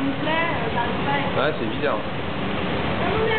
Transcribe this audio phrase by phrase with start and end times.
[0.00, 1.98] me plaît, euh, j'arrive pas à Ouais, c'est bizarre.
[3.02, 3.30] Ah.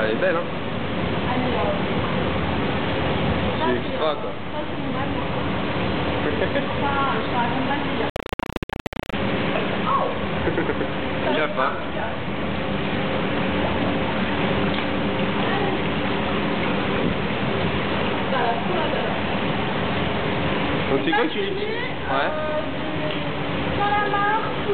[0.00, 0.46] Elle est belle, hein
[1.34, 1.54] Elle est,
[3.58, 4.30] ça, C'est extra, quoi.
[4.52, 5.26] Ça, c'est mon amour.
[6.80, 8.10] Ça, je te raconte pas le délire.
[9.86, 10.08] Oh
[11.32, 11.72] Il a faim.
[18.30, 18.92] Bah, la poule,
[20.90, 21.40] Donc c'est quoi que tu...
[21.40, 22.30] Ouais.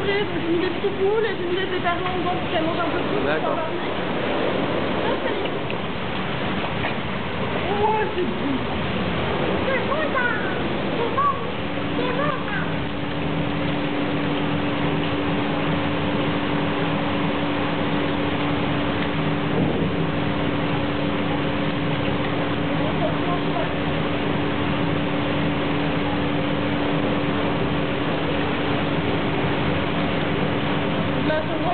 [0.04, 2.98] J'ai mis des boules et j'ai mis des éperlants dedans pour qu'elle mange un peu
[2.98, 3.24] plus.
[3.24, 3.56] D'accord.
[3.56, 5.50] Ça, c'est...
[7.82, 8.54] Oh, c'est bon.
[9.66, 10.26] C'est bon, ça
[10.96, 11.32] C'est bon
[11.96, 12.84] C'est bon, ça
[31.26, 31.73] Là, c'est vraiment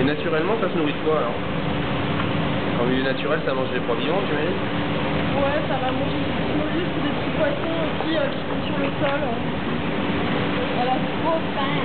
[0.00, 1.59] Et naturellement, ça se nourrit de quoi alors?
[2.80, 4.56] En milieu naturel, ça mange des proies vivantes, j'imagine
[5.36, 8.78] Ouais, ça va manger des petits mollusques des petits poissons aussi euh, qui sont sur
[8.78, 9.20] le sol.
[10.80, 11.80] Elle a trop faim.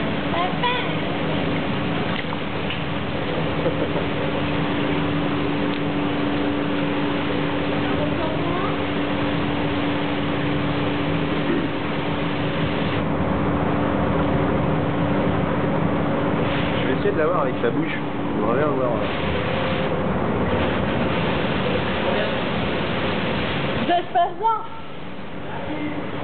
[16.82, 17.98] Je vais essayer de l'avoir avec sa bouche.
[18.38, 18.92] J'aimerais bien voir.
[23.88, 24.58] J'espère bien.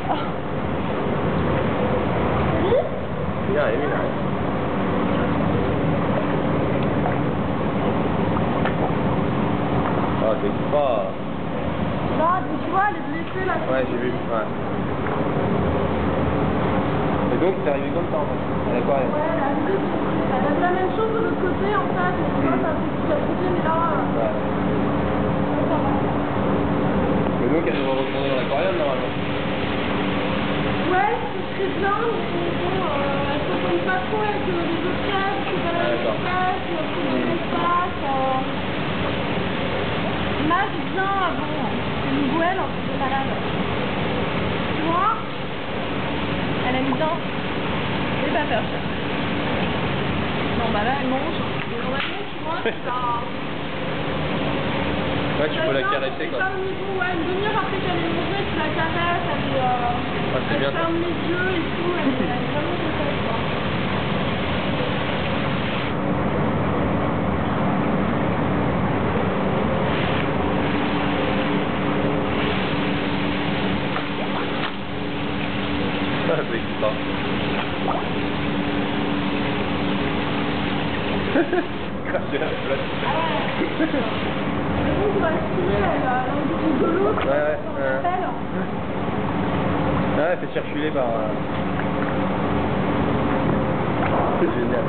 [0.10, 0.16] Ah.
[2.54, 2.82] Salut
[3.52, 5.22] Il arrive, il arrive.
[10.24, 11.12] Ah, c'est extra.
[12.18, 13.54] Là, mais tu vois, elle est blessée là.
[13.70, 14.10] Ouais, j'ai vu.
[14.10, 14.48] Ouais.
[17.34, 18.42] Et donc, c'est arrivé comme ça en fait.
[18.70, 19.12] À l'aquarium.
[19.14, 19.76] Ouais, elle a arrivé.
[20.34, 22.16] Elle a la même chose de l'autre côté en fait.
[22.18, 24.34] Tu vois, ça a mais là, euh, Ouais.
[25.52, 25.92] là, ça va.
[27.62, 29.08] Mais donc, elle devrait retourner dans l'aquarium normalement.
[30.90, 31.94] Ouais, c'est très bien,
[32.34, 35.58] mais bon, euh, elle s'entend pas trop avec euh, les autres cases, c'est
[36.68, 37.22] il y a trop Hmm.
[37.30, 38.02] d'espace.
[38.04, 38.42] Euh...
[40.48, 41.70] Mage bien avant,
[42.04, 42.30] c'est une
[42.60, 43.30] un peu malade.
[44.76, 45.14] Tu vois?
[46.68, 47.14] Elle aime bien.
[48.26, 48.64] Et pas peur.
[50.60, 51.36] Non, bah là, elle mange.
[51.72, 53.51] Et normalement, tu vois, c'est pas...
[55.42, 56.38] Ouais, tu peux la caresser quoi.
[56.54, 59.98] au niveau, ouais, une demi-heure après qu'elle ait mangé, tu la caresses, elle, est, euh,
[60.36, 60.78] Ah, c'est elle bien, ça.
[60.78, 63.40] ferme les yeux et tout, elle, est- elle est vraiment contente quoi.
[76.30, 76.94] Ah, c'est extra.
[82.06, 82.80] Cracher la flotte.
[85.02, 85.18] Ouais.
[87.26, 88.02] Ouais, ouais, ouais.
[90.18, 91.08] Ah, elle fait circuler par.
[91.08, 91.34] euh,
[94.40, 94.84] C'est génial.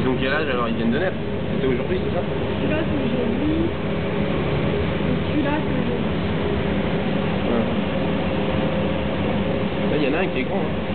[0.00, 1.16] Ils ont quel âge alors Ils viennent de naître?
[1.60, 2.22] C'est aujourd'hui, c'est ça
[2.60, 3.54] Celui-là, c'est aujourd'hui.
[5.06, 6.14] Et celui-là, c'est aujourd'hui.
[7.50, 7.62] Là,
[10.04, 10.58] il y en a un qui est grand.
[10.58, 10.94] hein.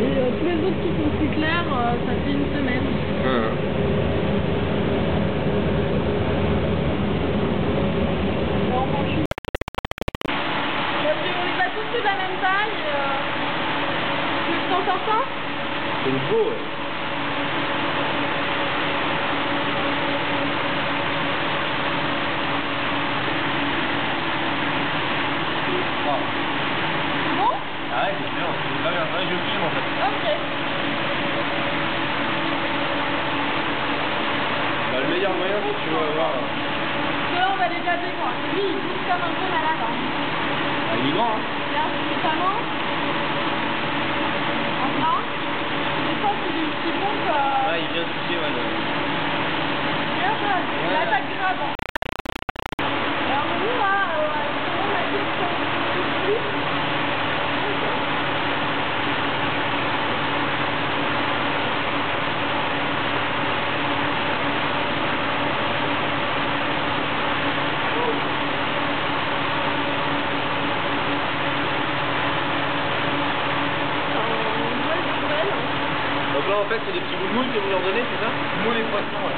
[0.00, 2.82] Et euh, tous les autres qui sont plus clairs, euh, ça fait une semaine.
[3.26, 3.50] Hein.
[8.70, 9.24] Non, franchement.
[10.28, 12.78] Mais après, on les a tous de la même taille.
[12.86, 13.18] Euh...
[14.46, 15.24] Tu je t'en sorte un
[16.04, 16.75] C'est beau, ouais.
[28.84, 29.86] Ah merde, je en fait.
[30.06, 30.24] Ok.
[34.92, 36.32] Le meilleur moyen, c'est tu vas voir.
[37.36, 38.32] On va déjà devant.
[38.52, 39.82] Lui, il pousse comme un peu malade.
[40.98, 41.38] Il est hein.
[46.06, 46.40] Je pense
[46.98, 47.12] bon.
[47.70, 48.50] Ouais, il vient de toucher, ouais.
[48.50, 48.62] Là.
[50.88, 51.75] Ouais, grave.
[76.84, 78.34] C'est des petits bouts de moule que vous leur donnez, c'est ça?
[78.54, 79.36] Moule et poisson, ouais.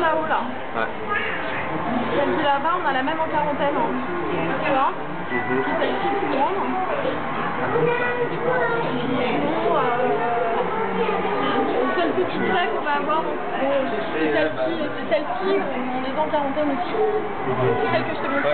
[0.00, 0.40] là-haut, là.
[0.76, 0.88] Ouais.
[2.16, 3.76] Celle de là-bas, on a la même en quarantaine.
[3.76, 3.92] Hein.
[4.64, 4.92] Tu vois.
[5.30, 6.60] Celle-ci, plus grande.
[12.74, 13.22] Qu'on va avoir,
[13.58, 14.74] c'est celle-ci,
[15.10, 16.94] celle-ci, on est en quarantaine aussi.
[17.80, 18.48] C'est celle que je te montre.